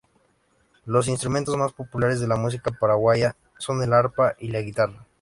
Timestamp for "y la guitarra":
4.39-5.05